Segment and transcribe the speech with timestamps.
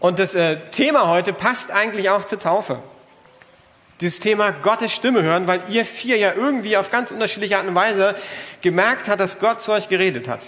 [0.00, 2.82] Und das äh, Thema heute passt eigentlich auch zur Taufe.
[4.00, 7.74] Dieses Thema Gottes Stimme hören, weil ihr vier ja irgendwie auf ganz unterschiedliche Art und
[7.74, 8.14] Weise
[8.60, 10.40] gemerkt habt, dass Gott zu euch geredet hat.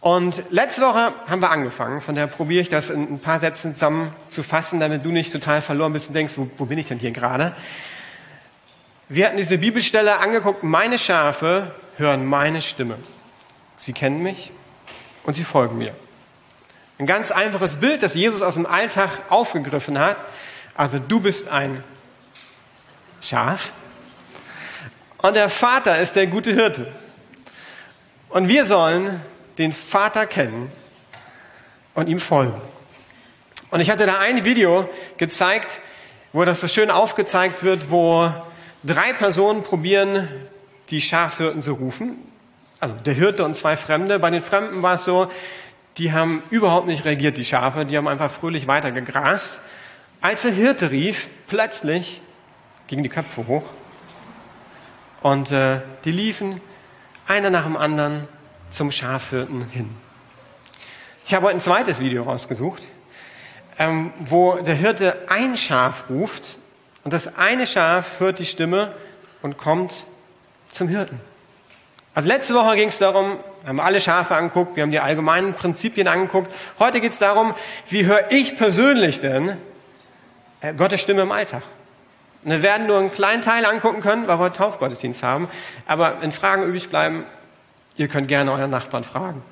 [0.00, 3.74] Und letzte Woche haben wir angefangen, von daher probiere ich das in ein paar Sätzen
[3.74, 7.10] zusammenzufassen, damit du nicht total verloren bist und denkst, wo, wo bin ich denn hier
[7.10, 7.54] gerade?
[9.08, 12.96] Wir hatten diese Bibelstelle angeguckt, meine Schafe hören meine Stimme.
[13.76, 14.50] Sie kennen mich
[15.24, 15.94] und sie folgen mir.
[16.98, 20.16] Ein ganz einfaches Bild, das Jesus aus dem Alltag aufgegriffen hat.
[20.76, 21.82] Also du bist ein
[23.20, 23.72] Schaf
[25.18, 26.92] und der Vater ist der gute Hirte.
[28.28, 29.20] Und wir sollen
[29.58, 30.70] den Vater kennen
[31.94, 32.60] und ihm folgen.
[33.70, 35.80] Und ich hatte da ein Video gezeigt,
[36.32, 38.32] wo das so schön aufgezeigt wird, wo
[38.84, 40.28] drei Personen probieren,
[40.90, 42.18] die Schafhirten zu rufen.
[42.78, 44.18] Also der Hirte und zwei Fremde.
[44.18, 45.30] Bei den Fremden war es so,
[45.98, 49.60] die haben überhaupt nicht reagiert, die Schafe, die haben einfach fröhlich weitergegrast.
[50.20, 52.20] Als der Hirte rief, plötzlich
[52.86, 53.64] gingen die Köpfe hoch
[55.22, 56.60] und äh, die liefen
[57.26, 58.26] einer nach dem anderen
[58.70, 59.88] zum Schafhirten hin.
[61.26, 62.86] Ich habe heute ein zweites Video rausgesucht,
[63.78, 66.58] ähm, wo der Hirte ein Schaf ruft
[67.04, 68.94] und das eine Schaf hört die Stimme
[69.42, 70.04] und kommt
[70.70, 71.20] zum Hirten.
[72.14, 76.06] Also letzte Woche ging es darum, haben alle Schafe angeguckt, wir haben die allgemeinen Prinzipien
[76.06, 76.52] angeguckt.
[76.78, 77.54] Heute geht es darum,
[77.90, 79.56] wie höre ich persönlich denn
[80.60, 81.62] äh, Gottes Stimme im Alltag?
[82.44, 85.48] Und wir werden nur einen kleinen Teil angucken können, weil wir heute Taufgottesdienst haben.
[85.86, 87.24] Aber wenn Fragen übrig bleiben,
[87.96, 89.42] ihr könnt gerne euren Nachbarn fragen.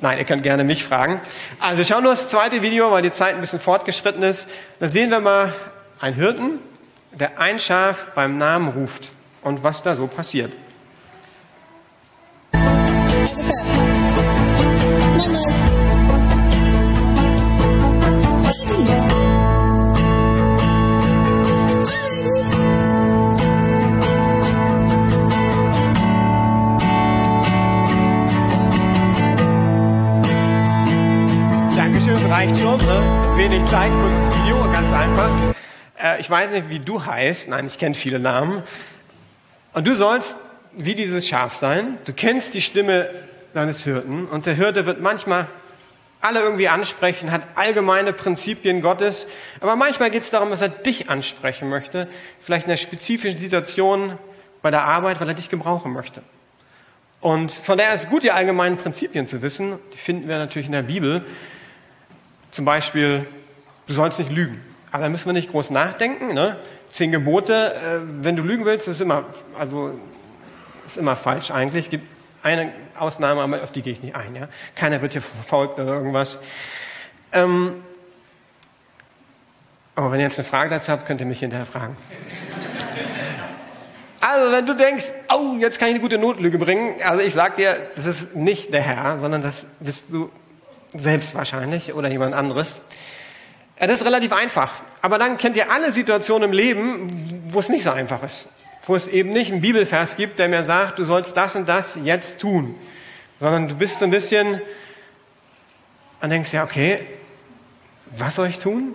[0.00, 1.20] Nein, ihr könnt gerne mich fragen.
[1.60, 4.48] Also wir schauen nur das zweite Video, weil die Zeit ein bisschen fortgeschritten ist.
[4.80, 5.54] Da sehen wir mal
[6.00, 6.58] einen Hirten,
[7.12, 9.12] der ein Schaf beim Namen ruft
[9.42, 10.52] und was da so passiert.
[33.66, 35.54] Zeit, kurzes Video, ganz einfach.
[36.00, 37.48] Äh, ich weiß nicht, wie du heißt.
[37.48, 38.62] Nein, ich kenne viele Namen.
[39.72, 40.36] Und du sollst
[40.72, 41.98] wie dieses Schaf sein.
[42.04, 43.10] Du kennst die Stimme
[43.54, 44.26] deines Hirten.
[44.26, 45.48] Und der Hirte wird manchmal
[46.20, 49.26] alle irgendwie ansprechen, hat allgemeine Prinzipien Gottes.
[49.60, 52.06] Aber manchmal geht es darum, dass er dich ansprechen möchte.
[52.38, 54.16] Vielleicht in einer spezifischen Situation
[54.62, 56.22] bei der Arbeit, weil er dich gebrauchen möchte.
[57.20, 59.76] Und von daher ist es gut, die allgemeinen Prinzipien zu wissen.
[59.92, 61.24] Die finden wir natürlich in der Bibel.
[62.52, 63.26] Zum Beispiel,
[63.86, 64.62] du sollst nicht lügen.
[64.92, 66.34] Aber da müssen wir nicht groß nachdenken.
[66.34, 66.56] Ne?
[66.90, 69.24] Zehn Gebote, äh, wenn du lügen willst, ist immer,
[69.58, 69.98] also,
[70.84, 71.86] ist immer falsch eigentlich.
[71.86, 72.06] Es gibt
[72.42, 74.34] eine Ausnahme, aber auf die gehe ich nicht ein.
[74.36, 74.48] Ja?
[74.74, 76.38] Keiner wird hier verfolgt oder irgendwas.
[77.32, 77.82] Ähm,
[79.94, 81.96] aber wenn ihr jetzt eine Frage dazu habt, könnt ihr mich hinterher fragen.
[84.20, 87.56] Also, wenn du denkst, oh, jetzt kann ich eine gute Notlüge bringen, also ich sag
[87.56, 90.30] dir, das ist nicht der Herr, sondern das bist du
[90.92, 92.82] selbst wahrscheinlich oder jemand anderes.
[93.78, 94.74] Ja, das ist relativ einfach.
[95.02, 98.46] Aber dann kennt ihr alle Situationen im Leben, wo es nicht so einfach ist.
[98.86, 101.98] Wo es eben nicht einen Bibelvers gibt, der mir sagt, du sollst das und das
[102.02, 102.74] jetzt tun.
[103.40, 104.62] Sondern du bist ein bisschen
[106.22, 107.06] und denkst, ja, okay,
[108.16, 108.94] was soll ich tun?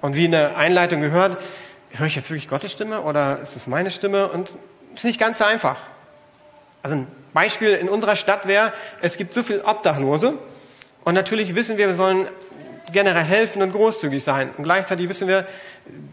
[0.00, 1.42] Und wie in der Einleitung gehört,
[1.90, 4.28] höre ich jetzt wirklich Gottes Stimme oder ist es meine Stimme?
[4.28, 4.56] Und es
[4.94, 5.78] ist nicht ganz so einfach.
[6.82, 10.34] Also ein Beispiel in unserer Stadt wäre, es gibt so viele Obdachlose
[11.04, 12.28] und natürlich wissen wir, wir sollen
[12.92, 14.50] generell helfen und großzügig sein.
[14.56, 15.46] Und gleichzeitig wissen wir,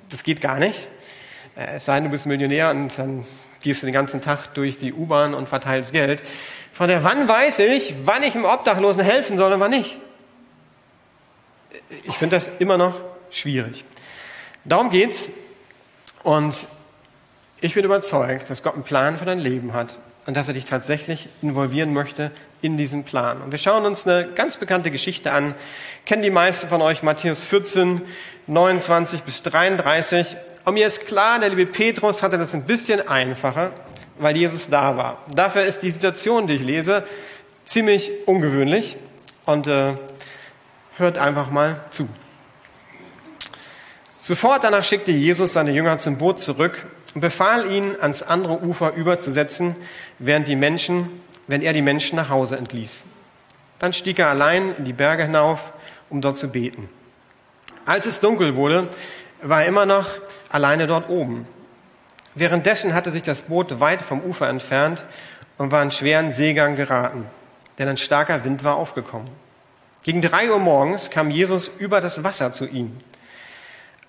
[0.10, 0.88] das geht gar nicht.
[1.56, 3.24] Äh, es sei denn, du bist Millionär und dann
[3.62, 6.24] gehst du den ganzen Tag durch die U-Bahn und verteilst Geld.
[6.72, 9.98] Von der, wann weiß ich, wann ich dem Obdachlosen helfen soll und wann nicht?
[12.04, 12.96] Ich finde das immer noch
[13.30, 13.86] schwierig.
[14.66, 15.30] Darum geht's.
[16.24, 16.68] Und
[17.62, 20.66] ich bin überzeugt, dass Gott einen Plan für dein Leben hat und dass er dich
[20.66, 22.32] tatsächlich involvieren möchte
[22.62, 23.42] in diesen Plan.
[23.42, 25.54] Und wir schauen uns eine ganz bekannte Geschichte an.
[26.06, 28.02] Kennen die meisten von euch Matthäus 14,
[28.48, 30.38] 29 bis 33.
[30.66, 33.74] Und mir ist klar, der liebe Petrus hatte das ein bisschen einfacher,
[34.18, 35.22] weil Jesus da war.
[35.34, 37.04] Dafür ist die Situation, die ich lese,
[37.66, 38.96] ziemlich ungewöhnlich.
[39.46, 39.96] Und äh,
[40.98, 42.08] hört einfach mal zu.
[44.20, 48.94] Sofort danach schickte Jesus seine Jünger zum Boot zurück und befahl ihnen, ans andere Ufer
[48.94, 49.76] überzusetzen,
[50.20, 53.04] während die Menschen, während er die Menschen nach Hause entließ.
[53.80, 55.74] Dann stieg er allein in die Berge hinauf,
[56.10, 56.90] um dort zu beten.
[57.86, 58.88] Als es dunkel wurde,
[59.42, 60.10] war er immer noch
[60.50, 61.46] alleine dort oben.
[62.36, 65.06] Währenddessen hatte sich das Boot weit vom Ufer entfernt
[65.58, 67.28] und war in schweren Seegang geraten,
[67.78, 69.30] denn ein starker Wind war aufgekommen.
[70.04, 73.02] Gegen drei Uhr morgens kam Jesus über das Wasser zu ihnen.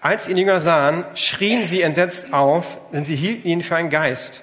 [0.04, 4.42] Als ihn Jünger sahen, schrien sie entsetzt auf, denn sie hielten ihn für einen Geist.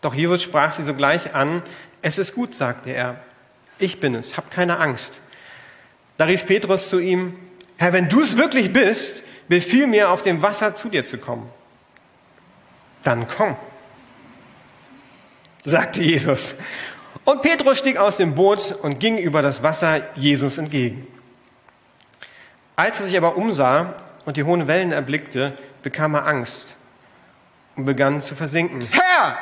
[0.00, 1.60] Doch Jesus sprach sie sogleich an.
[2.02, 3.16] Es ist gut, sagte er.
[3.80, 5.18] Ich bin es, hab keine Angst.
[6.18, 7.34] Da rief Petrus zu ihm,
[7.78, 11.50] Herr, wenn du es wirklich bist, befiehl mir, auf dem Wasser zu dir zu kommen.
[13.02, 13.56] Dann komm,
[15.64, 16.54] sagte Jesus.
[17.24, 21.08] Und Petrus stieg aus dem Boot und ging über das Wasser Jesus entgegen.
[22.76, 26.74] Als er sich aber umsah und die hohen Wellen erblickte, bekam er Angst
[27.76, 28.86] und begann zu versinken.
[28.90, 29.38] Herr,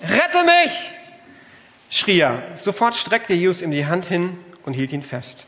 [0.00, 0.90] rette mich!
[1.88, 2.42] schrie er.
[2.56, 5.46] Sofort streckte Jesus ihm die Hand hin und hielt ihn fest.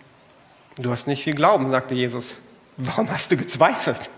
[0.77, 2.39] Du hast nicht viel Glauben, sagte Jesus.
[2.77, 4.11] Warum hast du gezweifelt?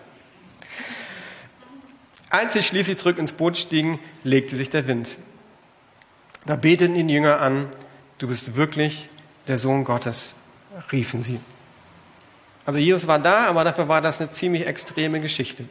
[2.30, 5.16] Als sie schließlich zurück ins Boot stiegen, legte sich der Wind.
[6.46, 7.68] Da beteten ihn Jünger an,
[8.18, 9.08] du bist wirklich
[9.46, 10.34] der Sohn Gottes,
[10.90, 11.40] riefen sie.
[12.66, 15.64] Also Jesus war da, aber dafür war das eine ziemlich extreme Geschichte.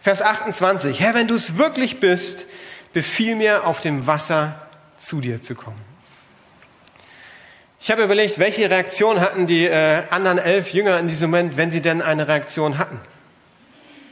[0.00, 1.00] Vers 28.
[1.00, 2.46] Herr, wenn du es wirklich bist,
[2.92, 4.60] befiehl mir, auf dem Wasser
[4.96, 5.80] zu dir zu kommen.
[7.80, 11.70] Ich habe überlegt, welche Reaktion hatten die äh, anderen elf Jünger in diesem Moment, wenn
[11.70, 13.00] sie denn eine Reaktion hatten.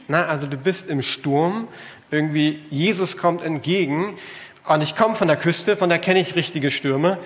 [0.07, 1.67] Na, also du bist im Sturm,
[2.11, 4.17] irgendwie Jesus kommt entgegen
[4.65, 7.17] und ich komme von der Küste, von der kenne ich richtige Stürme.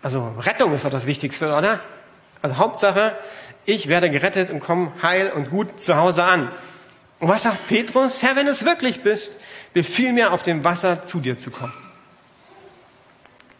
[0.00, 1.80] Also Rettung ist doch das Wichtigste, oder?
[2.42, 3.16] Also Hauptsache,
[3.64, 6.50] ich werde gerettet und komme heil und gut zu Hause an.
[7.20, 8.22] Und was sagt Petrus?
[8.22, 9.32] Herr, wenn du es wirklich bist,
[9.72, 11.72] befiehl mir auf dem Wasser zu dir zu kommen.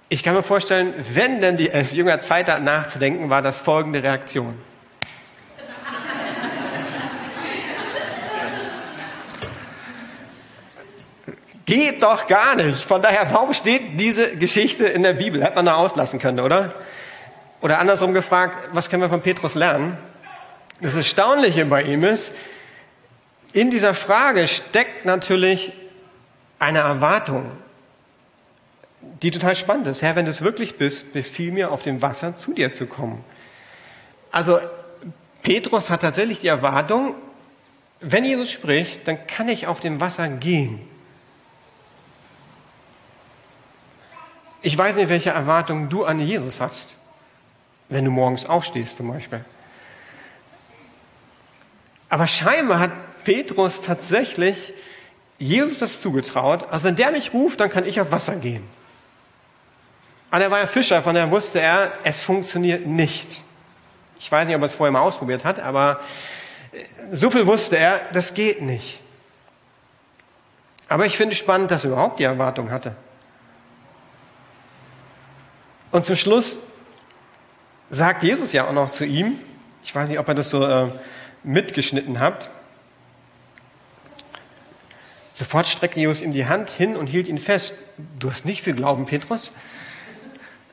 [0.08, 4.02] Ich kann mir vorstellen, wenn denn die elf Jünger Zeit hatten nachzudenken, war das folgende
[4.02, 4.58] Reaktion.
[11.64, 12.82] Geht doch gar nicht.
[12.82, 15.42] Von daher, warum steht diese Geschichte in der Bibel?
[15.42, 16.74] Hätte man da auslassen können, oder?
[17.62, 19.96] Oder andersrum gefragt, was können wir von Petrus lernen?
[20.80, 22.34] Das Erstaunliche bei ihm ist,
[23.52, 25.72] in dieser Frage steckt natürlich
[26.58, 27.50] eine Erwartung,
[29.22, 30.02] die total spannend ist.
[30.02, 33.24] Herr, wenn du es wirklich bist, befiehl mir, auf dem Wasser zu dir zu kommen.
[34.32, 34.58] Also
[35.42, 37.14] Petrus hat tatsächlich die Erwartung,
[38.00, 40.80] wenn Jesus spricht, dann kann ich auf dem Wasser gehen.
[44.62, 46.94] Ich weiß nicht, welche Erwartungen du an Jesus hast,
[47.92, 49.44] wenn du morgens aufstehst zum Beispiel.
[52.08, 52.90] Aber scheinbar hat
[53.24, 54.72] Petrus tatsächlich
[55.38, 56.70] Jesus das zugetraut.
[56.70, 58.62] Also wenn der mich ruft, dann kann ich auf Wasser gehen.
[60.30, 63.42] Und er war ja Fischer, von daher wusste er, es funktioniert nicht.
[64.18, 66.00] Ich weiß nicht, ob er es vorher mal ausprobiert hat, aber
[67.10, 69.00] so viel wusste er, das geht nicht.
[70.88, 72.94] Aber ich finde spannend, dass er überhaupt die Erwartung hatte.
[75.90, 76.58] Und zum Schluss
[77.92, 79.38] sagt Jesus ja auch noch zu ihm,
[79.84, 80.88] ich weiß nicht, ob ihr das so äh,
[81.44, 82.48] mitgeschnitten habt,
[85.34, 87.74] sofort streckte Jesus ihm die Hand hin und hielt ihn fest.
[88.18, 89.52] Du hast nicht viel Glauben, Petrus?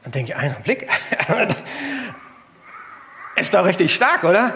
[0.04, 0.88] Dann denke ich, einen Blick,
[3.36, 4.54] ist doch richtig stark, oder?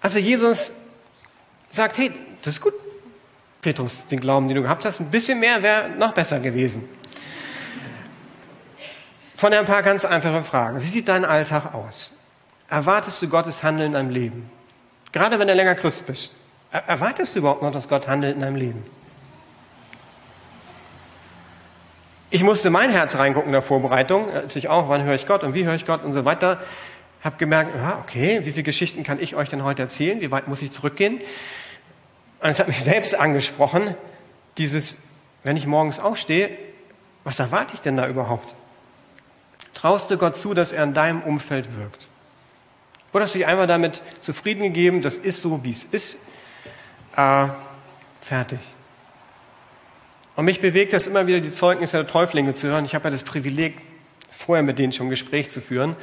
[0.00, 0.72] Also Jesus
[1.68, 2.10] sagt, hey,
[2.42, 2.72] das ist gut,
[3.60, 6.88] Petrus, den Glauben, den du gehabt hast, ein bisschen mehr wäre noch besser gewesen.
[9.44, 10.80] Von ein paar ganz einfache Fragen.
[10.80, 12.12] Wie sieht dein Alltag aus?
[12.66, 14.50] Erwartest du Gottes Handeln in deinem Leben?
[15.12, 16.34] Gerade wenn du länger Christ bist.
[16.70, 18.82] Erwartest du überhaupt noch, dass Gott handelt in deinem Leben?
[22.30, 25.52] Ich musste mein Herz reingucken in der Vorbereitung, natürlich auch, wann höre ich Gott und
[25.52, 26.62] wie höre ich Gott und so weiter.
[27.22, 30.22] Hab gemerkt, ja, okay, wie viele Geschichten kann ich euch denn heute erzählen?
[30.22, 31.20] Wie weit muss ich zurückgehen?
[32.40, 33.94] Und es hat mich selbst angesprochen,
[34.56, 34.96] dieses,
[35.42, 36.48] wenn ich morgens aufstehe,
[37.24, 38.54] was erwarte ich denn da überhaupt?
[39.84, 42.08] Traust du Gott zu, dass er in deinem Umfeld wirkt?
[43.12, 46.16] Oder hast du dich einfach damit zufrieden gegeben, das ist so, wie es ist?
[47.14, 47.48] Äh,
[48.18, 48.60] fertig.
[50.36, 52.86] Und mich bewegt das immer wieder, die Zeugnisse der Täuflinge zu hören.
[52.86, 53.76] Ich habe ja das Privileg,
[54.30, 55.96] vorher mit denen schon ein Gespräch zu führen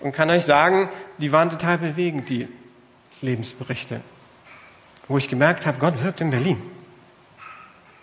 [0.00, 2.48] und kann euch sagen, die waren total bewegend, die
[3.22, 4.02] Lebensberichte,
[5.08, 6.60] wo ich gemerkt habe, Gott wirkt in Berlin.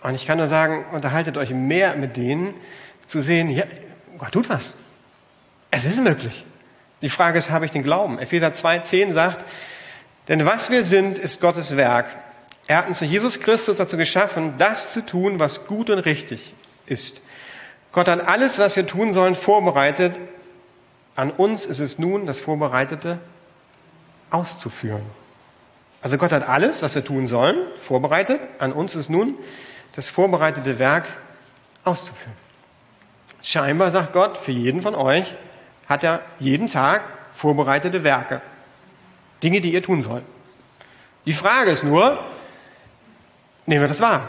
[0.02, 2.52] Und ich kann nur sagen, unterhaltet euch mehr mit denen,
[3.06, 3.62] zu sehen, ja,
[4.18, 4.74] Gott tut was.
[5.70, 6.44] Es ist möglich.
[7.02, 8.18] Die Frage ist, habe ich den Glauben?
[8.18, 9.44] Epheser 2,10 sagt,
[10.28, 12.06] denn was wir sind, ist Gottes Werk.
[12.66, 16.54] Er hat uns zu Jesus Christus dazu geschaffen, das zu tun, was gut und richtig
[16.86, 17.20] ist.
[17.92, 20.14] Gott hat alles, was wir tun sollen, vorbereitet.
[21.16, 23.18] An uns ist es nun, das Vorbereitete
[24.30, 25.02] auszuführen.
[26.02, 28.40] Also Gott hat alles, was wir tun sollen, vorbereitet.
[28.58, 29.34] An uns ist nun,
[29.96, 31.06] das vorbereitete Werk
[31.84, 32.36] auszuführen.
[33.42, 35.34] Scheinbar sagt Gott für jeden von euch,
[35.90, 37.02] hat er jeden Tag
[37.34, 38.40] vorbereitete Werke.
[39.42, 40.24] Dinge, die ihr tun sollt.
[41.26, 42.18] Die Frage ist nur,
[43.66, 44.28] nehmen wir das wahr?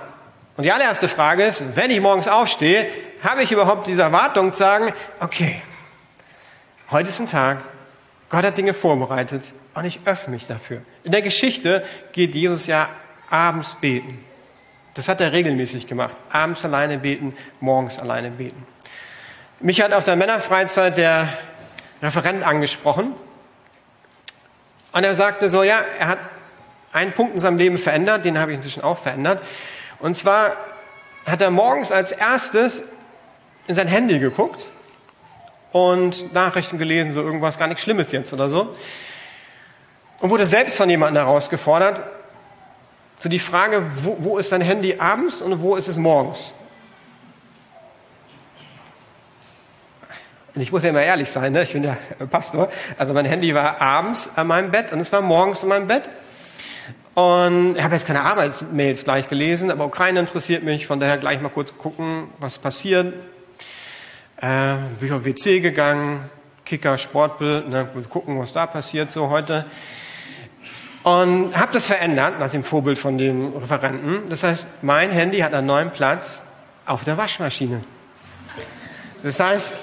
[0.58, 2.88] Und die allererste Frage ist, wenn ich morgens aufstehe,
[3.24, 5.62] habe ich überhaupt diese Erwartung zu sagen, okay,
[6.89, 7.60] heute ist ein Tag,
[8.30, 10.82] Gott hat Dinge vorbereitet und ich öffne mich dafür.
[11.03, 12.89] In der Geschichte geht Jesus ja
[13.30, 14.24] abends beten.
[14.96, 16.18] Das hat er regelmäßig gemacht.
[16.30, 18.65] Abends alleine beten, morgens alleine beten.
[19.60, 21.30] Mich hat auf der Männerfreizeit der
[22.01, 23.13] Referent angesprochen.
[24.91, 26.20] Und er sagte so, ja, er hat
[26.91, 29.41] einen Punkt in seinem Leben verändert, den habe ich inzwischen auch verändert.
[30.00, 30.58] Und zwar
[31.25, 32.84] hat er morgens als erstes
[33.67, 34.67] in sein Handy geguckt
[35.72, 38.75] und Nachrichten gelesen, so irgendwas gar nichts Schlimmes jetzt oder so.
[40.20, 42.05] Und wurde selbst von jemandem herausgefordert,
[43.20, 46.51] so die Frage, wo, wo ist dein Handy abends und wo ist es morgens?
[50.53, 51.63] Und ich muss ja immer ehrlich sein, ne?
[51.63, 51.98] ich bin ja
[52.29, 52.70] Pastor.
[52.98, 56.03] Also mein Handy war abends an meinem Bett und es war morgens an meinem Bett.
[57.13, 61.41] Und ich habe jetzt keine Arbeitsmails gleich gelesen, aber Ukraine interessiert mich, von daher gleich
[61.41, 63.13] mal kurz gucken, was passiert.
[64.38, 66.22] Äh, bin ich auf WC gegangen,
[66.65, 69.65] Kicker, Sportbild, ne, gucken, was da passiert so heute.
[71.03, 74.29] Und habe das verändert nach dem Vorbild von dem Referenten.
[74.29, 76.43] Das heißt, mein Handy hat einen neuen Platz
[76.86, 77.84] auf der Waschmaschine.
[79.24, 79.75] Das heißt,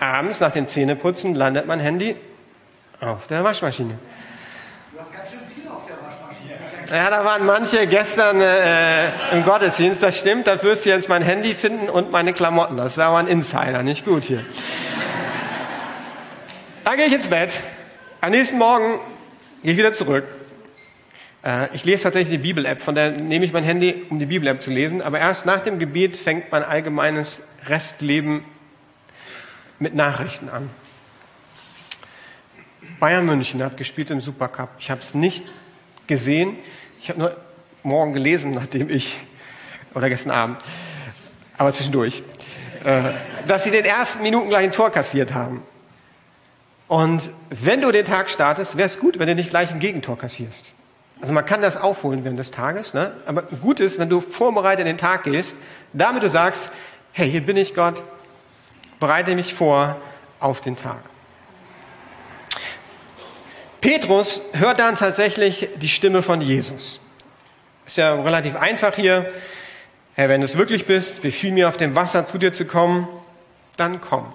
[0.00, 2.16] abends nach dem Zähneputzen landet mein Handy
[3.00, 3.98] auf der Waschmaschine.
[6.90, 11.20] Ja, da waren manche gestern äh, im Gottesdienst, das stimmt, da wirst du jetzt mein
[11.20, 12.78] Handy finden und meine Klamotten.
[12.78, 14.42] Das war ein Insider, nicht gut hier.
[16.84, 17.60] Dann gehe ich ins Bett.
[18.22, 18.98] Am nächsten Morgen
[19.62, 20.24] gehe ich wieder zurück.
[21.44, 24.62] Äh, ich lese tatsächlich die Bibel-App, von der nehme ich mein Handy, um die Bibel-App
[24.62, 25.02] zu lesen.
[25.02, 28.44] Aber erst nach dem Gebet fängt mein allgemeines Restleben
[29.78, 30.70] mit Nachrichten an.
[33.00, 34.70] Bayern München hat gespielt im Supercup.
[34.78, 35.44] Ich habe es nicht
[36.06, 36.56] gesehen.
[37.00, 37.36] Ich habe nur
[37.82, 39.14] morgen gelesen, nachdem ich,
[39.94, 40.58] oder gestern Abend,
[41.56, 42.22] aber zwischendurch,
[42.84, 43.02] äh,
[43.46, 45.62] dass sie den ersten Minuten gleich ein Tor kassiert haben.
[46.88, 50.16] Und wenn du den Tag startest, wäre es gut, wenn du nicht gleich ein Gegentor
[50.18, 50.74] kassierst.
[51.20, 53.12] Also man kann das aufholen während des Tages, ne?
[53.26, 55.56] aber gut ist, wenn du vorbereitet in den Tag gehst,
[55.92, 56.70] damit du sagst,
[57.12, 58.02] hey, hier bin ich Gott,
[59.00, 59.96] bereite mich vor
[60.40, 61.00] auf den Tag.
[63.80, 67.00] Petrus hört dann tatsächlich die Stimme von Jesus.
[67.86, 69.32] Ist ja relativ einfach hier.
[70.14, 73.08] Herr, wenn du es wirklich bist, befiehl mir auf dem Wasser zu dir zu kommen,
[73.76, 74.26] dann komm,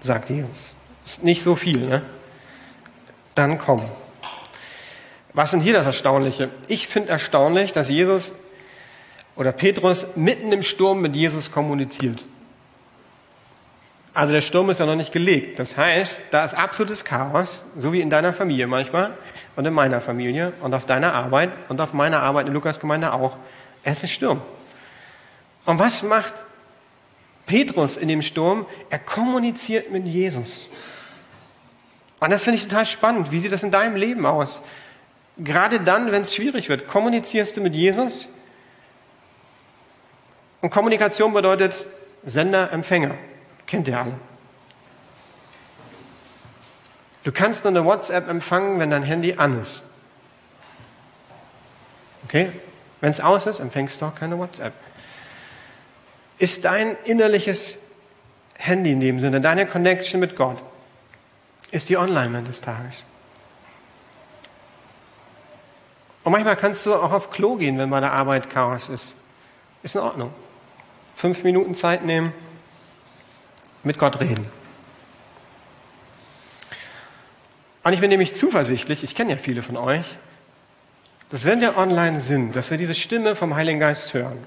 [0.00, 0.74] sagt Jesus.
[1.06, 2.02] Ist nicht so viel, ne?
[3.34, 3.82] Dann komm.
[5.32, 6.50] Was sind hier das Erstaunliche?
[6.66, 8.32] Ich finde erstaunlich, dass Jesus
[9.36, 12.24] oder Petrus mitten im Sturm mit Jesus kommuniziert.
[14.18, 15.60] Also der Sturm ist ja noch nicht gelegt.
[15.60, 19.16] Das heißt, da ist absolutes Chaos, so wie in deiner Familie manchmal
[19.54, 23.12] und in meiner Familie und auf deiner Arbeit und auf meiner Arbeit in Lukas Gemeinde
[23.12, 23.36] auch.
[23.84, 24.42] Es ist Sturm.
[25.66, 26.34] Und was macht
[27.46, 28.66] Petrus in dem Sturm?
[28.90, 30.66] Er kommuniziert mit Jesus.
[32.18, 33.30] Und das finde ich total spannend.
[33.30, 34.62] Wie sieht das in deinem Leben aus?
[35.36, 38.26] Gerade dann, wenn es schwierig wird, kommunizierst du mit Jesus?
[40.60, 41.72] Und Kommunikation bedeutet
[42.24, 43.14] Sender, Empfänger.
[43.68, 44.14] Kennt ihr alle.
[47.22, 49.82] Du kannst nur eine WhatsApp empfangen, wenn dein Handy an ist.
[52.24, 52.50] Okay?
[53.00, 54.72] Wenn es aus ist, empfängst du auch keine WhatsApp.
[56.38, 57.78] Ist dein innerliches
[58.54, 60.62] Handy in dem Sinne, deine Connection mit Gott,
[61.70, 63.04] ist die online des Tages?
[66.24, 69.14] Und manchmal kannst du auch auf Klo gehen, wenn bei der Arbeit Chaos ist.
[69.82, 70.32] Ist in Ordnung.
[71.14, 72.32] Fünf Minuten Zeit nehmen,
[73.82, 74.46] mit Gott reden.
[77.84, 80.04] Und ich bin nämlich zuversichtlich, ich kenne ja viele von euch,
[81.30, 84.38] dass wenn wir online sind, dass wir diese Stimme vom Heiligen Geist hören.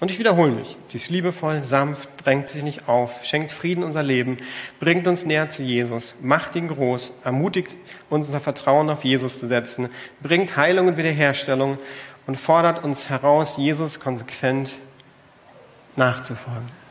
[0.00, 4.02] Und ich wiederhole mich, die ist liebevoll, sanft, drängt sich nicht auf, schenkt Frieden unser
[4.02, 4.38] Leben,
[4.80, 7.76] bringt uns näher zu Jesus, macht ihn groß, ermutigt
[8.10, 11.78] uns unser Vertrauen auf Jesus zu setzen, bringt Heilung und Wiederherstellung
[12.26, 14.72] und fordert uns heraus, Jesus konsequent
[15.94, 16.81] nachzufolgen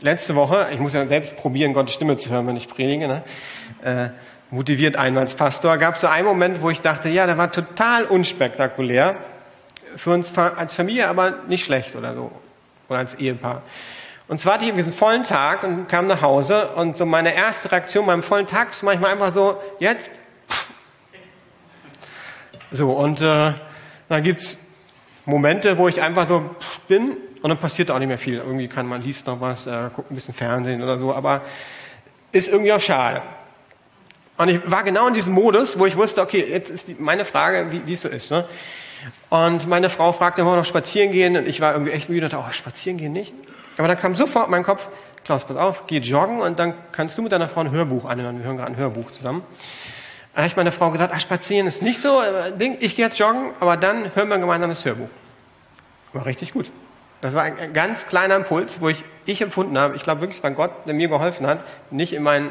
[0.00, 3.22] letzte Woche, ich muss ja selbst probieren, Gottes Stimme zu hören, wenn ich predige, ne?
[3.84, 4.08] äh,
[4.50, 7.52] motiviert einen als Pastor, gab es so einen Moment, wo ich dachte, ja, der war
[7.52, 9.16] total unspektakulär,
[9.96, 12.30] für uns als Familie aber nicht schlecht oder so,
[12.88, 13.62] oder als Ehepaar.
[14.28, 17.72] Und zwar hatte ich einen vollen Tag und kam nach Hause und so meine erste
[17.72, 20.10] Reaktion beim vollen Tag ist manchmal einfach so, jetzt.
[22.70, 23.52] So, und äh,
[24.08, 24.56] dann gibt's
[25.24, 26.48] Momente, wo ich einfach so
[26.86, 28.34] bin und dann passiert auch nicht mehr viel.
[28.34, 31.42] Irgendwie kann man liest noch was, äh, guckt ein bisschen Fernsehen oder so, aber
[32.32, 33.22] ist irgendwie auch schade.
[34.36, 37.24] Und ich war genau in diesem Modus, wo ich wusste, okay, jetzt ist die, meine
[37.24, 38.30] Frage, wie, es so ist.
[38.30, 38.46] Ne?
[39.28, 41.36] Und meine Frau fragte, wollen wir noch spazieren gehen?
[41.36, 43.34] Und ich war irgendwie echt müde und dachte, oh, spazieren gehen nicht.
[43.76, 44.86] Aber dann kam sofort mein Kopf,
[45.24, 48.38] Klaus, pass auf, geh joggen und dann kannst du mit deiner Frau ein Hörbuch anhören.
[48.38, 49.42] Wir hören gerade ein Hörbuch zusammen.
[50.32, 52.22] Da habe ich meiner Frau gesagt, ach, spazieren ist nicht so,
[52.58, 55.08] Ding, ich gehe jetzt joggen, aber dann hören wir gemeinsam das Hörbuch.
[56.12, 56.70] War richtig gut.
[57.20, 60.42] Das war ein ganz kleiner Impuls, wo ich, ich empfunden habe, ich glaube wirklich, es
[60.42, 62.50] war Gott, der mir geholfen hat, nicht in meinen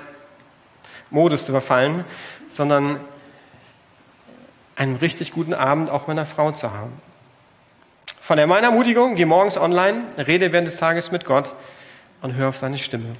[1.09, 2.05] Modus zu verfallen,
[2.49, 2.99] sondern
[4.75, 6.93] einen richtig guten Abend auch meiner Frau zu haben.
[8.21, 11.51] Von der meiner Ermutigung, geh morgens online, rede während des Tages mit Gott
[12.21, 13.15] und hör auf seine Stimme.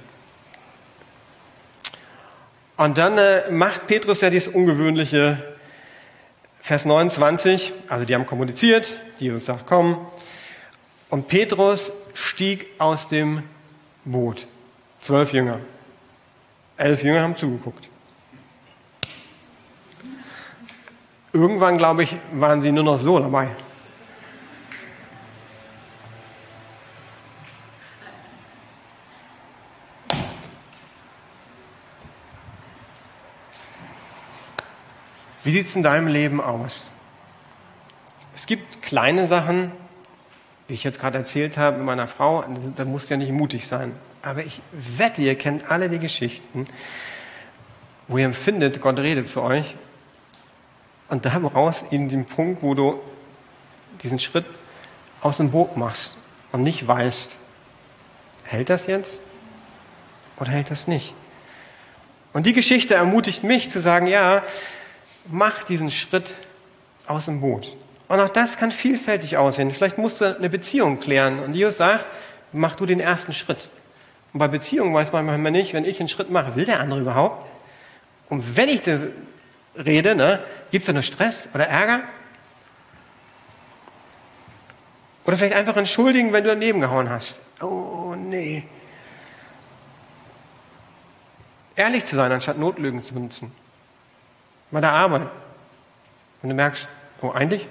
[2.76, 5.42] Und dann äh, macht Petrus ja dieses ungewöhnliche
[6.62, 10.06] Vers 29, also die haben kommuniziert, Jesus sagt, komm.
[11.10, 13.42] Und Petrus stieg aus dem
[14.04, 14.46] Boot.
[15.00, 15.58] Zwölf Jünger.
[16.76, 17.88] Elf Jünger haben zugeguckt.
[21.32, 23.48] Irgendwann, glaube ich, waren sie nur noch so dabei.
[35.42, 36.90] Wie sieht es in deinem Leben aus?
[38.34, 39.72] Es gibt kleine Sachen,
[40.70, 42.44] wie ich jetzt gerade erzählt habe mit meiner Frau,
[42.76, 43.92] da musst du ja nicht mutig sein.
[44.22, 46.68] Aber ich wette, ihr kennt alle die Geschichten,
[48.06, 49.74] wo ihr empfindet, Gott redet zu euch.
[51.08, 53.00] Und da raus in den Punkt, wo du
[54.00, 54.46] diesen Schritt
[55.20, 56.16] aus dem Boot machst
[56.52, 57.34] und nicht weißt,
[58.44, 59.22] hält das jetzt
[60.36, 61.14] oder hält das nicht?
[62.32, 64.44] Und die Geschichte ermutigt mich zu sagen, ja,
[65.26, 66.32] mach diesen Schritt
[67.08, 67.76] aus dem Boot.
[68.10, 69.70] Und auch das kann vielfältig aussehen.
[69.70, 71.38] Vielleicht musst du eine Beziehung klären.
[71.38, 72.04] Und Jesus sagt,
[72.50, 73.68] mach du den ersten Schritt.
[74.32, 76.98] Und bei Beziehungen weiß man manchmal nicht, wenn ich einen Schritt mache, will der andere
[76.98, 77.46] überhaupt?
[78.28, 78.82] Und wenn ich
[79.76, 80.42] rede, ne,
[80.72, 82.00] gibt es da nur Stress oder Ärger?
[85.24, 87.38] Oder vielleicht einfach entschuldigen, wenn du daneben gehauen hast.
[87.62, 88.64] Oh, nee.
[91.76, 93.52] Ehrlich zu sein, anstatt Notlügen zu benutzen.
[94.72, 95.28] Bei der Arbeit.
[96.42, 96.88] Wenn du merkst,
[97.22, 97.68] oh, eigentlich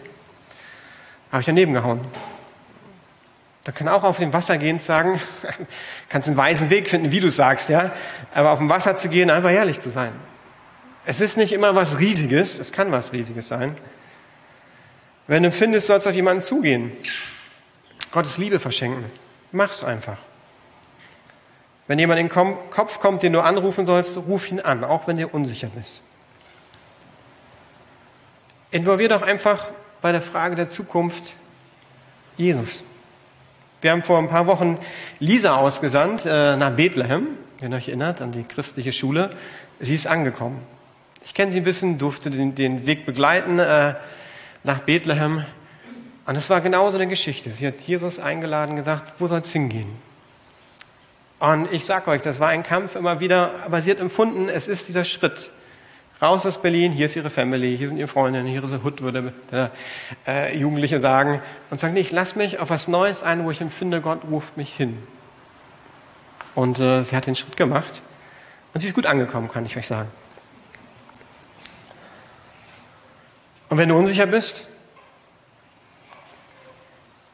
[1.32, 2.02] habe ich daneben gehauen.
[3.64, 5.20] Da kann auch auf dem Wasser gehen sagen,
[6.10, 7.92] kannst einen weisen Weg finden, wie du sagst, ja.
[8.34, 10.14] Aber auf dem Wasser zu gehen, einfach ehrlich zu sein.
[11.06, 13.78] Es ist nicht immer was Riesiges, es kann was Riesiges sein.
[15.28, 16.92] Wenn du empfindest, sollst du auf jemanden zugehen.
[18.12, 19.06] Gottes Liebe verschenken.
[19.52, 20.18] Mach's einfach.
[21.88, 25.18] Wenn jemand in den Kopf kommt, den du anrufen sollst, ruf ihn an, auch wenn
[25.18, 26.02] du unsicher bist.
[28.72, 29.68] Involvier doch einfach
[30.02, 31.34] bei der Frage der Zukunft
[32.38, 32.84] Jesus.
[33.82, 34.78] Wir haben vor ein paar Wochen
[35.20, 37.28] Lisa ausgesandt äh, nach Bethlehem,
[37.60, 39.36] wenn ihr euch erinnert, an die christliche Schule.
[39.80, 40.62] Sie ist angekommen.
[41.24, 43.96] Ich kenne sie ein bisschen, durfte den, den Weg begleiten äh,
[44.64, 45.46] nach Bethlehem.
[46.26, 47.52] Und es war genauso eine Geschichte.
[47.52, 49.90] Sie hat Jesus eingeladen, gesagt, wo soll es hingehen?
[51.40, 54.68] Und ich sage euch, das war ein Kampf immer wieder, aber sie hat empfunden, es
[54.68, 55.52] ist dieser Schritt.
[56.22, 59.02] Raus aus Berlin, hier ist ihre Family, hier sind ihre Freunde, hier ist der Hut,
[59.02, 59.72] würde der
[60.28, 61.42] äh, Jugendliche sagen.
[61.70, 64.58] Und sagt, nee, ich lass mich auf was Neues ein, wo ich empfinde, Gott ruft
[64.58, 64.98] mich hin.
[66.56, 68.02] Und äh, sie hat den Schritt gemacht.
[68.74, 70.10] Und sie ist gut angekommen, kann ich euch sagen.
[73.70, 74.66] Und wenn du unsicher bist,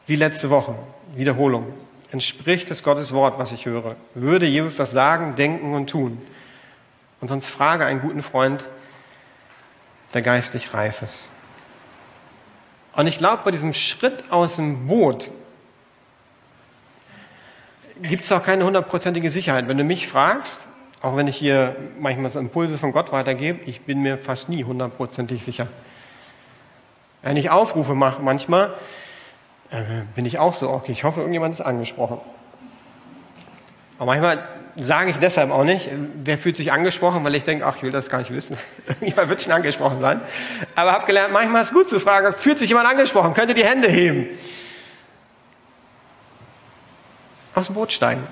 [0.06, 0.76] wie letzte Woche,
[1.16, 1.72] Wiederholung,
[2.12, 3.96] entspricht es Gottes Wort, was ich höre?
[4.14, 6.22] Würde Jesus das sagen, denken und tun?
[7.20, 8.64] Und sonst frage einen guten Freund,
[10.14, 11.28] der geistlich reif ist.
[12.94, 15.30] Und ich glaube, bei diesem Schritt aus dem Boot
[18.02, 19.68] gibt es auch keine hundertprozentige Sicherheit.
[19.68, 20.66] Wenn du mich fragst,
[21.02, 24.64] auch wenn ich hier manchmal so Impulse von Gott weitergebe, ich bin mir fast nie
[24.64, 25.68] hundertprozentig sicher.
[27.22, 28.74] Wenn ich Aufrufe mache manchmal,
[29.70, 29.82] äh,
[30.14, 32.20] bin ich auch so, okay, ich hoffe, irgendjemand ist angesprochen.
[33.98, 35.88] Aber manchmal sage ich deshalb auch nicht,
[36.22, 38.58] wer fühlt sich angesprochen, weil ich denke, ach, ich will das gar nicht wissen.
[38.86, 40.20] Irgendjemand wird schon angesprochen sein.
[40.74, 43.64] Aber habe gelernt, manchmal ist es gut zu fragen, fühlt sich jemand angesprochen, könnte die
[43.64, 44.28] Hände heben.
[47.54, 48.26] Aus dem Boot steigen.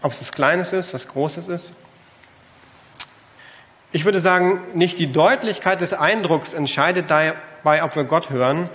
[0.00, 1.74] Ob es was Kleines ist, was Großes ist.
[3.90, 8.70] Ich würde sagen, nicht die Deutlichkeit des Eindrucks entscheidet dabei, ob wir Gott hören,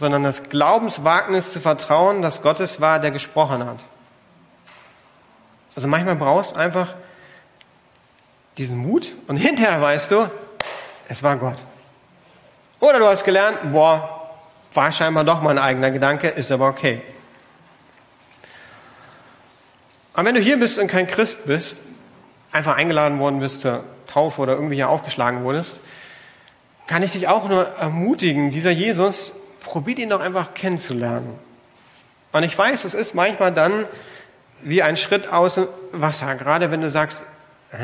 [0.00, 3.78] sondern das Glaubenswagnis zu vertrauen, dass Gott es war, der gesprochen hat.
[5.78, 6.88] Also manchmal brauchst du einfach
[8.56, 10.28] diesen Mut und hinterher weißt du,
[11.08, 11.54] es war Gott.
[12.80, 14.28] Oder du hast gelernt, boah,
[14.74, 17.00] War scheinbar doch mein eigener Gedanke, ist aber okay.
[20.14, 21.78] Aber wenn du hier bist und kein Christ bist,
[22.50, 25.78] einfach eingeladen worden bist zur Taufe oder irgendwie hier aufgeschlagen wurdest,
[26.88, 31.38] kann ich dich auch nur ermutigen, dieser Jesus, probiert ihn doch einfach kennenzulernen.
[32.32, 33.86] Und ich weiß, es ist manchmal dann
[34.62, 37.22] wie ein Schritt aus dem Wasser, gerade wenn du sagst,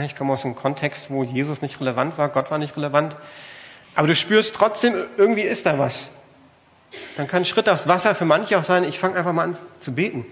[0.04, 3.16] ich komme aus einem Kontext, wo Jesus nicht relevant war, Gott war nicht relevant,
[3.94, 6.08] aber du spürst trotzdem, irgendwie ist da was.
[7.16, 9.56] Dann kann ein Schritt aufs Wasser für manche auch sein, ich fange einfach mal an
[9.80, 10.26] zu beten.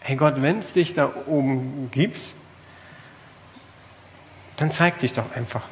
[0.00, 2.20] Hey Gott, wenn es dich da oben gibt,
[4.56, 5.62] dann zeig dich doch einfach.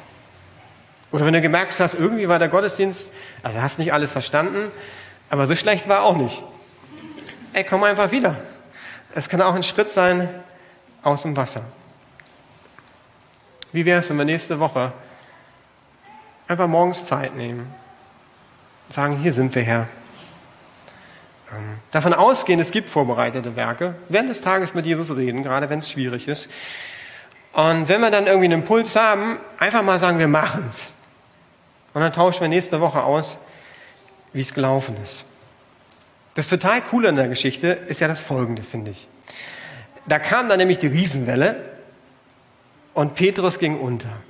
[1.11, 3.09] Oder wenn du gemerkt hast, irgendwie war der Gottesdienst,
[3.43, 4.71] also hast nicht alles verstanden,
[5.29, 6.41] aber so schlecht war auch nicht.
[7.53, 8.37] Ey, komm einfach wieder.
[9.15, 10.27] Es kann auch ein Schritt sein
[11.03, 11.61] aus dem Wasser.
[13.71, 14.91] Wie wäre es, wenn wir nächste Woche
[16.47, 17.67] einfach morgens Zeit nehmen
[18.87, 19.87] und sagen, hier sind wir Herr.
[21.51, 23.95] Ähm, davon ausgehen, es gibt vorbereitete Werke.
[24.09, 26.49] Während des Tages mit Jesus reden, gerade wenn es schwierig ist.
[27.53, 30.93] Und wenn wir dann irgendwie einen Impuls haben, einfach mal sagen, wir machen's.
[31.93, 33.37] Und dann tauschen wir nächste Woche aus,
[34.33, 35.25] wie es gelaufen ist.
[36.35, 39.07] Das total Coole in der Geschichte ist ja das Folgende, finde ich.
[40.07, 41.63] Da kam dann nämlich die Riesenwelle
[42.93, 44.21] und Petrus ging unter.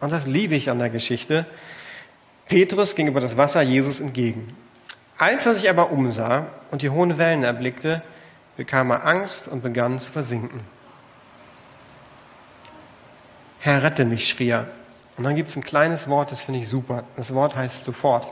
[0.00, 1.44] Und das liebe ich an der Geschichte.
[2.46, 4.56] Petrus ging über das Wasser Jesus entgegen.
[5.18, 8.02] Als er sich aber umsah und die hohen Wellen erblickte,
[8.56, 10.60] bekam er Angst und begann zu versinken.
[13.58, 14.68] Herr, rette mich, schrie er.
[15.18, 17.04] Und dann gibt es ein kleines Wort, das finde ich super.
[17.16, 18.26] Das Wort heißt sofort.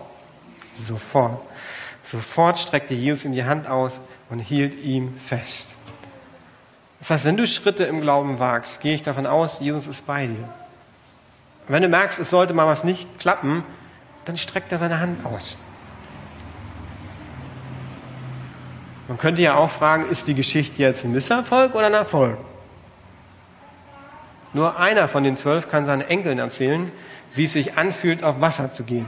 [0.86, 1.42] Sofort.
[2.10, 5.74] Sofort streckte Jesus ihm die Hand aus und hielt ihm fest.
[7.00, 10.26] Das heißt, wenn du Schritte im Glauben wagst, gehe ich davon aus, Jesus ist bei
[10.26, 10.48] dir.
[11.66, 13.62] Und wenn du merkst, es sollte mal was nicht klappen,
[14.24, 15.58] dann streckt er seine Hand aus.
[19.06, 22.38] Man könnte ja auch fragen, ist die Geschichte jetzt ein Misserfolg oder ein Erfolg?
[24.54, 26.90] Nur einer von den zwölf kann seinen Enkeln erzählen,
[27.34, 29.06] wie es sich anfühlt, auf Wasser zu gehen.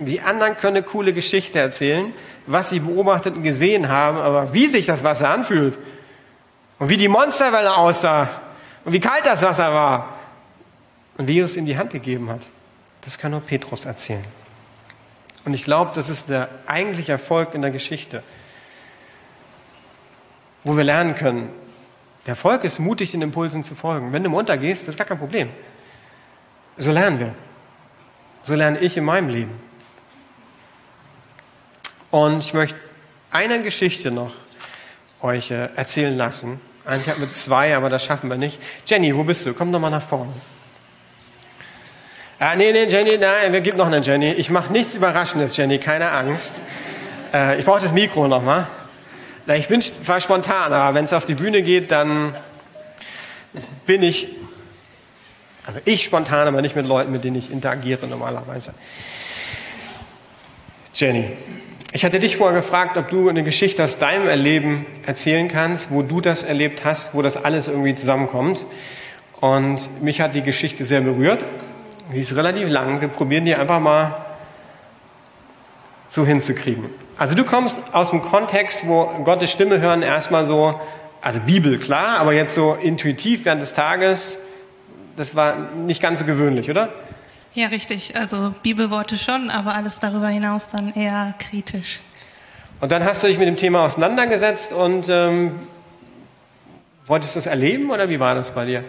[0.00, 2.12] Die anderen können eine coole Geschichte erzählen,
[2.46, 5.78] was sie beobachtet und gesehen haben, aber wie sich das Wasser anfühlt
[6.78, 8.28] und wie die Monsterwelle aussah
[8.84, 10.18] und wie kalt das Wasser war
[11.16, 12.42] und wie Jesus ihm die Hand gegeben hat,
[13.00, 14.24] das kann nur Petrus erzählen.
[15.44, 18.22] Und ich glaube, das ist der eigentliche Erfolg in der Geschichte,
[20.62, 21.48] wo wir lernen können,
[22.26, 24.12] der Erfolg ist mutig, den Impulsen zu folgen.
[24.12, 25.48] Wenn du runtergehst, das ist gar kein Problem.
[26.76, 27.34] So lernen wir.
[28.42, 29.67] So lerne ich in meinem Leben.
[32.10, 32.76] Und ich möchte
[33.30, 34.32] eine Geschichte noch
[35.20, 36.60] euch äh, erzählen lassen.
[36.84, 38.58] Eigentlich hatten wir zwei, aber das schaffen wir nicht.
[38.86, 39.52] Jenny, wo bist du?
[39.52, 40.32] Komm doch mal nach vorne.
[42.38, 44.30] Ah, nee, nee, Jenny, nein, wir gibt noch eine Jenny.
[44.32, 46.54] Ich mache nichts Überraschendes, Jenny, keine Angst.
[47.34, 48.68] Äh, ich brauche das Mikro nochmal.
[49.56, 52.34] Ich bin zwar spontan, aber wenn es auf die Bühne geht, dann
[53.86, 54.28] bin ich,
[55.66, 58.74] also ich spontan, aber nicht mit Leuten, mit denen ich interagiere normalerweise.
[60.94, 61.30] Jenny,
[61.92, 66.02] ich hatte dich vorher gefragt, ob du eine Geschichte aus deinem Erleben erzählen kannst, wo
[66.02, 68.66] du das erlebt hast, wo das alles irgendwie zusammenkommt.
[69.40, 71.42] Und mich hat die Geschichte sehr berührt.
[72.12, 73.00] Sie ist relativ lang.
[73.00, 74.16] Wir probieren die einfach mal
[76.08, 76.86] so hinzukriegen.
[77.16, 80.78] Also du kommst aus dem Kontext, wo Gottes Stimme hören erstmal so,
[81.20, 84.36] also Bibel klar, aber jetzt so intuitiv während des Tages,
[85.16, 86.90] das war nicht ganz so gewöhnlich, oder?
[87.54, 88.16] Ja, richtig.
[88.16, 92.00] Also Bibelworte schon, aber alles darüber hinaus dann eher kritisch.
[92.80, 95.52] Und dann hast du dich mit dem Thema auseinandergesetzt und ähm,
[97.06, 98.84] wolltest du das erleben oder wie war das bei dir?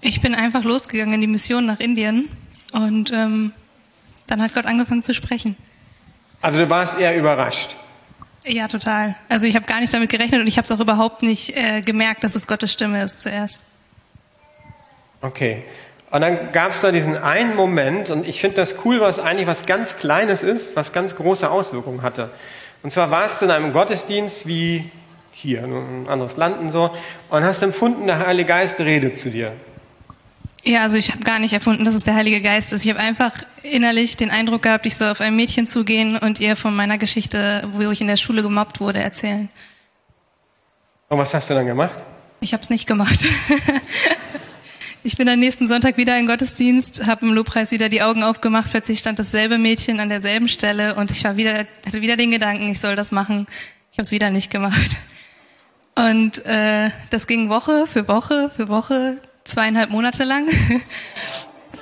[0.00, 2.28] Ich bin einfach losgegangen in die Mission nach Indien
[2.72, 3.52] und ähm,
[4.28, 5.56] dann hat Gott angefangen zu sprechen.
[6.40, 7.74] Also du warst eher überrascht.
[8.46, 9.16] Ja, total.
[9.28, 11.82] Also ich habe gar nicht damit gerechnet und ich habe es auch überhaupt nicht äh,
[11.82, 13.64] gemerkt, dass es Gottes Stimme ist zuerst.
[15.20, 15.64] Okay.
[16.10, 19.46] Und dann gab es da diesen einen Moment, und ich finde das cool, was eigentlich
[19.46, 22.30] was ganz Kleines ist, was ganz große Auswirkungen hatte.
[22.82, 24.90] Und zwar warst du in einem Gottesdienst wie
[25.32, 26.90] hier, ein anderes Land und so,
[27.28, 29.52] und hast empfunden, der Heilige Geist redet zu dir.
[30.64, 32.84] Ja, also ich habe gar nicht erfunden, dass es der Heilige Geist ist.
[32.84, 36.56] Ich habe einfach innerlich den Eindruck gehabt, ich soll auf ein Mädchen zugehen und ihr
[36.56, 39.48] von meiner Geschichte, wo ich in der Schule gemobbt wurde, erzählen.
[41.08, 41.94] Und was hast du dann gemacht?
[42.40, 43.18] Ich habe es nicht gemacht.
[45.04, 48.70] ich bin am nächsten Sonntag wieder im Gottesdienst, habe im Lobpreis wieder die Augen aufgemacht,
[48.70, 52.70] plötzlich stand dasselbe Mädchen an derselben Stelle und ich war wieder, hatte wieder den Gedanken,
[52.70, 53.46] ich soll das machen.
[53.92, 54.96] Ich habe es wieder nicht gemacht.
[55.94, 60.48] Und äh, das ging Woche für Woche für Woche, zweieinhalb Monate lang.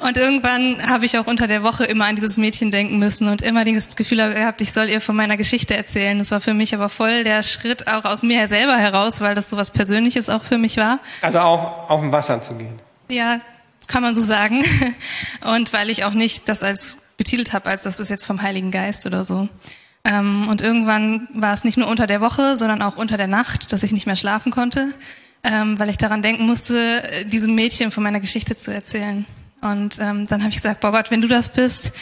[0.00, 3.40] Und irgendwann habe ich auch unter der Woche immer an dieses Mädchen denken müssen und
[3.40, 6.18] immer das Gefühl gehabt, ich soll ihr von meiner Geschichte erzählen.
[6.18, 9.48] Das war für mich aber voll der Schritt auch aus mir selber heraus, weil das
[9.48, 10.98] so was Persönliches auch für mich war.
[11.22, 12.79] Also auch auf dem Wasser zu gehen.
[13.09, 13.40] Ja,
[13.88, 14.64] kann man so sagen.
[15.45, 18.71] Und weil ich auch nicht das als betitelt habe, als das ist jetzt vom Heiligen
[18.71, 19.49] Geist oder so.
[20.05, 23.73] Ähm, und irgendwann war es nicht nur unter der Woche, sondern auch unter der Nacht,
[23.73, 24.92] dass ich nicht mehr schlafen konnte,
[25.42, 29.25] ähm, weil ich daran denken musste, diesem Mädchen von meiner Geschichte zu erzählen.
[29.62, 31.92] Und ähm, dann habe ich gesagt, boah Gott, wenn du das bist,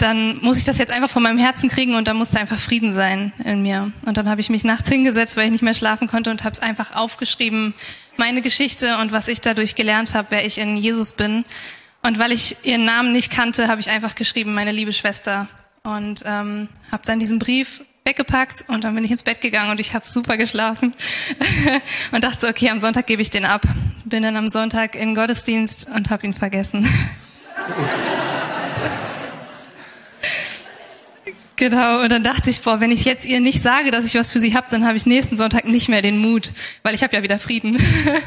[0.00, 2.58] dann muss ich das jetzt einfach von meinem Herzen kriegen und da muss da einfach
[2.58, 3.92] Frieden sein in mir.
[4.06, 6.54] Und dann habe ich mich nachts hingesetzt, weil ich nicht mehr schlafen konnte und habe
[6.54, 7.74] es einfach aufgeschrieben,
[8.16, 11.44] meine Geschichte und was ich dadurch gelernt habe, wer ich in Jesus bin.
[12.02, 15.48] Und weil ich ihren Namen nicht kannte, habe ich einfach geschrieben, meine liebe Schwester.
[15.82, 19.80] Und ähm, habe dann diesen Brief weggepackt und dann bin ich ins Bett gegangen und
[19.80, 20.92] ich habe super geschlafen
[22.12, 23.62] und dachte so, okay, am Sonntag gebe ich den ab.
[24.06, 26.88] Bin dann am Sonntag in Gottesdienst und habe ihn vergessen.
[31.60, 34.30] Genau, und dann dachte ich, boah, wenn ich jetzt ihr nicht sage, dass ich was
[34.30, 37.14] für sie habe, dann habe ich nächsten Sonntag nicht mehr den Mut, weil ich habe
[37.14, 37.76] ja wieder Frieden.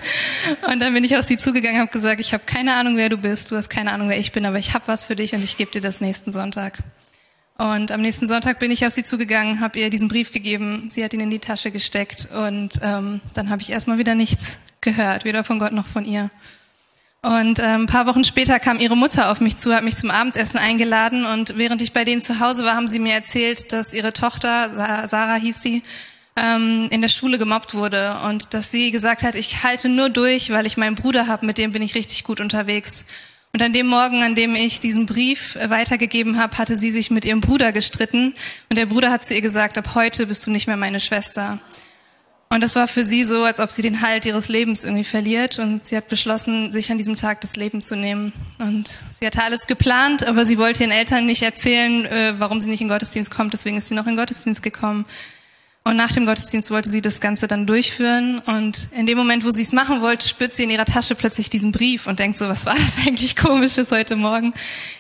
[0.68, 3.18] und dann bin ich auf sie zugegangen, habe gesagt, ich habe keine Ahnung, wer du
[3.18, 5.44] bist, du hast keine Ahnung, wer ich bin, aber ich habe was für dich und
[5.44, 6.78] ich gebe dir das nächsten Sonntag.
[7.58, 11.04] Und am nächsten Sonntag bin ich auf sie zugegangen, habe ihr diesen Brief gegeben, sie
[11.04, 15.26] hat ihn in die Tasche gesteckt und ähm, dann habe ich erstmal wieder nichts gehört,
[15.26, 16.30] weder von Gott noch von ihr.
[17.24, 20.12] Und ähm, ein paar Wochen später kam ihre Mutter auf mich zu, hat mich zum
[20.12, 23.94] Abendessen eingeladen und während ich bei denen zu Hause war, haben sie mir erzählt, dass
[23.94, 24.70] ihre Tochter,
[25.08, 25.84] Sarah hieß sie,
[26.36, 30.50] ähm, in der Schule gemobbt wurde und dass sie gesagt hat, ich halte nur durch,
[30.50, 33.06] weil ich meinen Bruder habe, mit dem bin ich richtig gut unterwegs.
[33.54, 37.24] Und an dem Morgen, an dem ich diesen Brief weitergegeben habe, hatte sie sich mit
[37.24, 38.34] ihrem Bruder gestritten
[38.70, 41.60] und der Bruder hat zu ihr gesagt, ab heute bist du nicht mehr meine Schwester.
[42.54, 45.58] Und das war für sie so, als ob sie den Halt ihres Lebens irgendwie verliert.
[45.58, 48.32] Und sie hat beschlossen, sich an diesem Tag das Leben zu nehmen.
[48.60, 52.70] Und sie hatte alles geplant, aber sie wollte ihren Eltern nicht erzählen, äh, warum sie
[52.70, 53.54] nicht in Gottesdienst kommt.
[53.54, 55.06] Deswegen ist sie noch in Gottesdienst gekommen.
[55.84, 58.38] Und nach dem Gottesdienst wollte sie das Ganze dann durchführen.
[58.38, 61.50] Und in dem Moment, wo sie es machen wollte, spürt sie in ihrer Tasche plötzlich
[61.50, 64.54] diesen Brief und denkt so, was war das eigentlich komisches heute Morgen?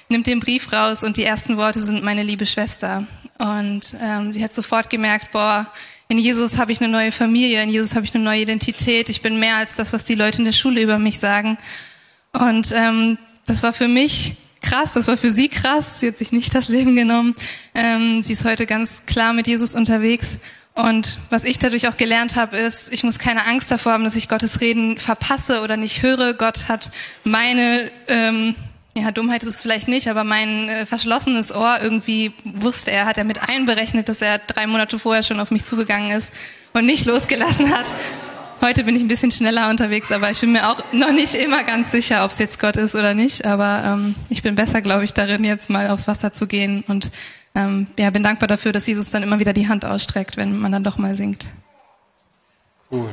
[0.09, 3.05] Nimmt den Brief raus und die ersten Worte sind meine liebe Schwester.
[3.37, 5.67] Und ähm, sie hat sofort gemerkt, boah,
[6.13, 9.09] in Jesus habe ich eine neue Familie, in Jesus habe ich eine neue Identität.
[9.09, 11.57] Ich bin mehr als das, was die Leute in der Schule über mich sagen.
[12.33, 15.99] Und ähm, das war für mich krass, das war für sie krass.
[15.99, 17.33] Sie hat sich nicht das Leben genommen.
[17.73, 20.37] Ähm, sie ist heute ganz klar mit Jesus unterwegs.
[20.75, 24.15] Und was ich dadurch auch gelernt habe, ist, ich muss keine Angst davor haben, dass
[24.15, 26.35] ich Gottes Reden verpasse oder nicht höre.
[26.35, 26.91] Gott hat
[27.23, 28.53] meine ähm,
[28.95, 33.17] ja, Dummheit ist es vielleicht nicht, aber mein äh, verschlossenes Ohr irgendwie wusste er, hat
[33.17, 36.33] er mit einberechnet, dass er drei Monate vorher schon auf mich zugegangen ist
[36.73, 37.91] und nicht losgelassen hat.
[38.61, 41.63] Heute bin ich ein bisschen schneller unterwegs, aber ich bin mir auch noch nicht immer
[41.63, 43.45] ganz sicher, ob es jetzt Gott ist oder nicht.
[43.45, 47.11] Aber ähm, ich bin besser, glaube ich, darin, jetzt mal aufs Wasser zu gehen und
[47.55, 50.71] ähm, ja, bin dankbar dafür, dass Jesus dann immer wieder die Hand ausstreckt, wenn man
[50.71, 51.47] dann doch mal singt.
[52.91, 53.09] Cool.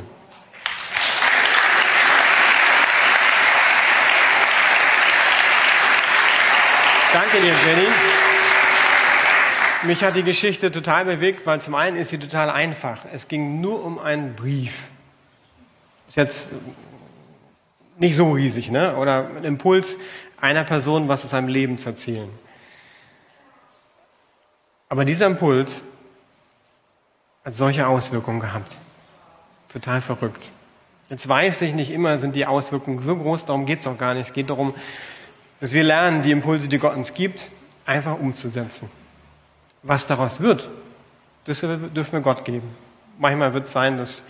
[7.32, 7.88] Danke dir, Jenny.
[9.84, 13.04] Mich hat die Geschichte total bewegt, weil zum einen ist sie total einfach.
[13.12, 14.88] Es ging nur um einen Brief.
[16.08, 16.50] Ist jetzt
[17.98, 18.96] nicht so riesig, ne?
[18.96, 19.98] Oder ein Impuls
[20.40, 22.28] einer Person, was aus seinem Leben zu erzählen.
[24.88, 25.84] Aber dieser Impuls
[27.44, 28.74] hat solche Auswirkungen gehabt.
[29.72, 30.50] Total verrückt.
[31.10, 34.14] Jetzt weiß ich nicht immer, sind die Auswirkungen so groß, darum geht es auch gar
[34.14, 34.26] nicht.
[34.26, 34.74] Es geht darum,
[35.60, 37.52] dass wir lernen, die Impulse, die Gott uns gibt,
[37.84, 38.90] einfach umzusetzen.
[39.82, 40.68] Was daraus wird,
[41.44, 42.68] das dürfen wir Gott geben.
[43.18, 44.22] Manchmal wird es sein, dass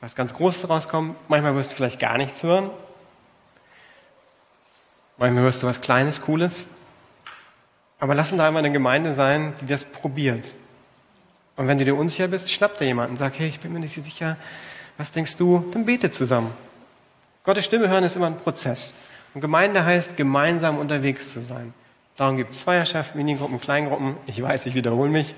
[0.00, 1.16] was ganz Großes rauskommt.
[1.28, 2.70] Manchmal wirst du vielleicht gar nichts hören.
[5.16, 6.66] Manchmal wirst du was Kleines, Cooles.
[7.98, 10.44] Aber lass uns da einmal eine Gemeinde sein, die das probiert.
[11.56, 13.80] Und wenn du dir unsicher bist, schnapp dir jemanden und sag, hey, ich bin mir
[13.80, 14.36] nicht sicher,
[14.98, 15.64] was denkst du?
[15.72, 16.50] Dann bete zusammen.
[17.44, 18.92] Gottes Stimme hören ist immer ein Prozess.
[19.36, 21.74] Und Gemeinde heißt, gemeinsam unterwegs zu sein.
[22.16, 24.16] Darum gibt es Feierschaft, Minigruppen, Kleingruppen.
[24.26, 25.34] Ich weiß, ich wiederhole mich.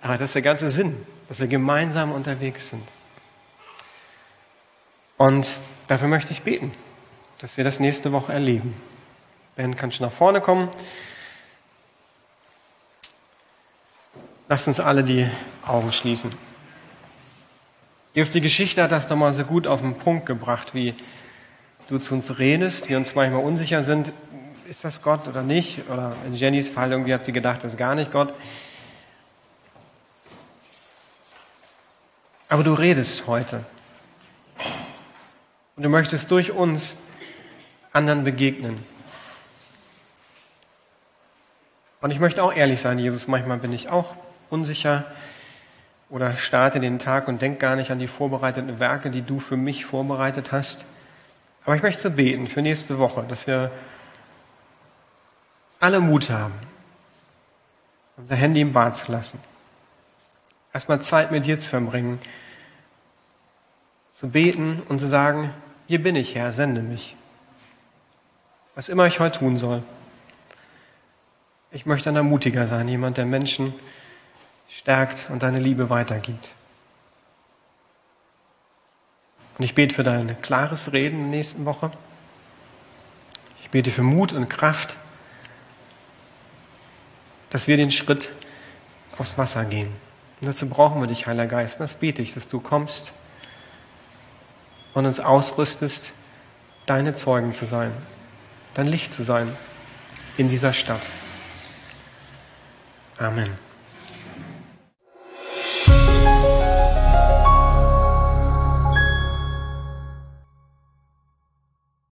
[0.00, 0.96] Aber das ist der ganze Sinn,
[1.28, 2.82] dass wir gemeinsam unterwegs sind.
[5.18, 5.52] Und
[5.86, 6.72] dafür möchte ich beten,
[7.36, 8.74] dass wir das nächste Woche erleben.
[9.54, 10.70] Ben kann schon nach vorne kommen.
[14.48, 15.28] Lasst uns alle die
[15.62, 16.32] Augen schließen.
[18.14, 20.94] Just die Geschichte hat das nochmal so gut auf den Punkt gebracht, wie
[21.88, 24.12] du zu uns redest, wir uns manchmal unsicher sind,
[24.68, 25.88] ist das Gott oder nicht?
[25.88, 28.34] Oder in Jennys Fall irgendwie hat sie gedacht, das ist gar nicht Gott.
[32.48, 33.64] Aber du redest heute.
[35.76, 36.96] Und du möchtest durch uns
[37.92, 38.84] anderen begegnen.
[42.00, 44.14] Und ich möchte auch ehrlich sein, Jesus, manchmal bin ich auch
[44.48, 45.04] unsicher
[46.08, 49.56] oder starte den Tag und denke gar nicht an die vorbereiteten Werke, die du für
[49.56, 50.84] mich vorbereitet hast.
[51.66, 53.72] Aber ich möchte so beten für nächste Woche, dass wir
[55.80, 56.54] alle Mut haben,
[58.16, 59.40] unser Handy im Bad zu lassen.
[60.72, 62.20] Erstmal Zeit mit dir zu verbringen,
[64.12, 65.52] zu beten und zu sagen,
[65.88, 67.16] hier bin ich, Herr, sende mich.
[68.76, 69.82] Was immer ich heute tun soll.
[71.72, 73.74] Ich möchte ein Ermutiger sein, jemand, der Menschen
[74.68, 76.54] stärkt und deine Liebe weitergibt.
[79.58, 81.90] Und ich bete für dein klares Reden in der nächsten Woche.
[83.62, 84.96] Ich bete für Mut und Kraft,
[87.50, 88.30] dass wir den Schritt
[89.18, 89.88] aufs Wasser gehen.
[90.40, 91.80] Und dazu brauchen wir dich, Heiliger Geist.
[91.80, 93.12] das bete ich, dass du kommst
[94.92, 96.12] und uns ausrüstest,
[96.84, 97.92] deine Zeugen zu sein,
[98.74, 99.54] dein Licht zu sein
[100.36, 101.02] in dieser Stadt.
[103.18, 103.65] Amen.